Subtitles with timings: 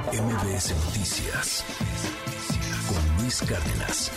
[0.00, 1.64] MBS Noticias
[2.88, 4.10] con Luis Cárdenas.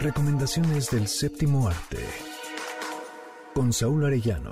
[0.00, 2.04] Recomendaciones del séptimo arte
[3.54, 4.50] con Saúl Arellano.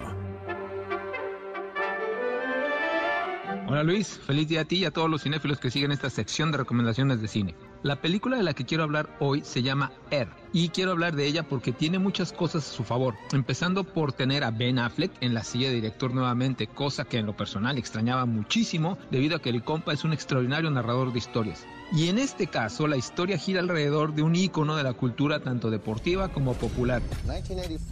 [3.67, 6.53] Hola Luis, feliz día a ti y a todos los cinéfilos que siguen esta sección
[6.53, 7.57] de recomendaciones de cine.
[7.83, 11.27] La película de la que quiero hablar hoy se llama Air y quiero hablar de
[11.27, 15.35] ella porque tiene muchas cosas a su favor, empezando por tener a Ben Affleck en
[15.35, 19.51] la silla de director nuevamente, cosa que en lo personal extrañaba muchísimo debido a que
[19.51, 21.67] el compa es un extraordinario narrador de historias.
[21.93, 25.71] Y en este caso la historia gira alrededor de un ícono de la cultura tanto
[25.71, 27.01] deportiva como popular.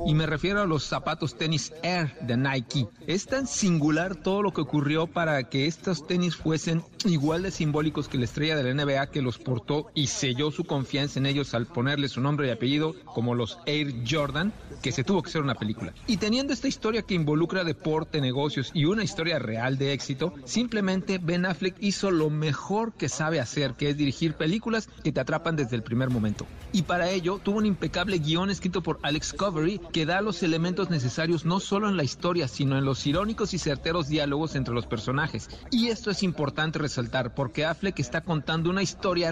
[0.06, 2.88] Y me refiero a los zapatos tenis Air de Nike.
[3.06, 8.08] Es tan singular todo lo que ocurrió para que estos tenis fuesen igual de simbólicos
[8.08, 11.54] que la estrella de la NBA que los portó y selló su confianza en ellos
[11.54, 15.42] al ponerle su nombre y apellido como los Air Jordan, que se tuvo que hacer
[15.42, 15.92] una película.
[16.06, 21.18] Y teniendo esta historia que involucra deporte, negocios y una historia real de éxito, simplemente
[21.18, 25.56] Ben Affleck hizo lo mejor que sabe hacer, que es dirigir películas que te atrapan
[25.56, 26.46] desde el primer momento.
[26.72, 30.90] Y para ello tuvo un impecable guion escrito por Alex Covery que da los elementos
[30.90, 34.86] necesarios no solo en la historia, sino en los irónicos y certeros diálogos entre los
[34.86, 35.48] personajes.
[35.70, 39.30] Y esto es importante resaltar porque Affleck está contando una historia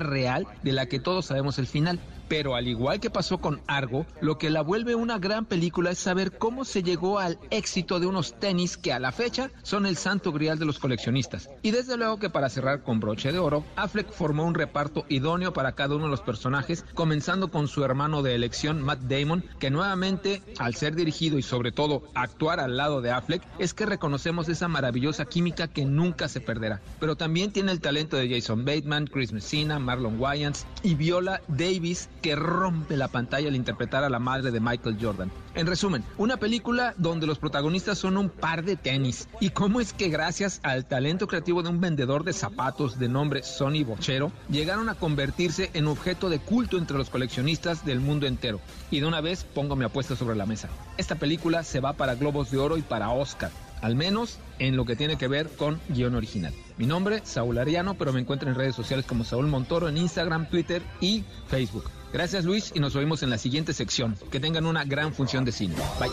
[0.62, 2.00] de la que todos sabemos el final.
[2.32, 5.98] Pero al igual que pasó con Argo, lo que la vuelve una gran película es
[5.98, 9.98] saber cómo se llegó al éxito de unos tenis que a la fecha son el
[9.98, 11.50] santo grial de los coleccionistas.
[11.60, 15.52] Y desde luego que para cerrar con broche de oro, Affleck formó un reparto idóneo
[15.52, 19.70] para cada uno de los personajes, comenzando con su hermano de elección, Matt Damon, que
[19.70, 24.48] nuevamente, al ser dirigido y sobre todo actuar al lado de Affleck, es que reconocemos
[24.48, 26.80] esa maravillosa química que nunca se perderá.
[26.98, 32.08] Pero también tiene el talento de Jason Bateman, Chris Messina, Marlon Wayans y Viola Davis,
[32.22, 35.30] que rompe la pantalla al interpretar a la madre de Michael Jordan.
[35.54, 39.28] En resumen, una película donde los protagonistas son un par de tenis.
[39.40, 43.42] ¿Y cómo es que gracias al talento creativo de un vendedor de zapatos de nombre
[43.42, 48.60] Sonny Bochero, llegaron a convertirse en objeto de culto entre los coleccionistas del mundo entero?
[48.90, 50.68] Y de una vez pongo mi apuesta sobre la mesa.
[50.96, 53.50] Esta película se va para Globos de Oro y para Oscar
[53.82, 56.54] al menos en lo que tiene que ver con guion original.
[56.78, 60.48] Mi nombre, Saúl Ariano, pero me encuentro en redes sociales como Saúl Montoro en Instagram,
[60.48, 61.84] Twitter y Facebook.
[62.12, 64.16] Gracias Luis y nos vemos en la siguiente sección.
[64.30, 65.74] Que tengan una gran función de cine.
[65.98, 66.10] Bye.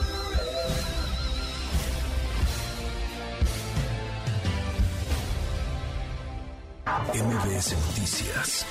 [7.13, 8.66] MBS Noticias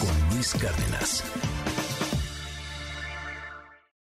[0.00, 1.24] con Luis Cárdenas.